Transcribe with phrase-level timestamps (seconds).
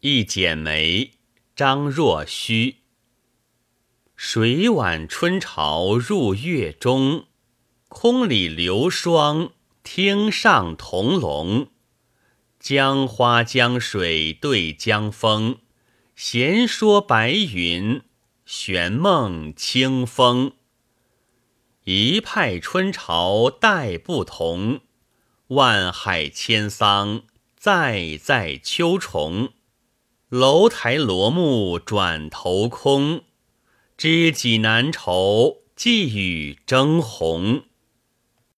[0.00, 1.10] 一剪梅，
[1.56, 2.76] 张若虚。
[4.14, 7.26] 水晚春潮入月中，
[7.88, 9.50] 空里流霜，
[9.82, 11.70] 汀上桐笼。
[12.60, 15.58] 江花江水对江风，
[16.14, 18.02] 闲说白云，
[18.46, 20.52] 玄梦清风。
[21.82, 24.80] 一派春潮带不同，
[25.48, 27.22] 万海千桑
[27.56, 29.54] 在在秋虫。
[30.30, 33.22] 楼台罗幕转头空，
[33.96, 37.62] 知己难酬，寄与征鸿。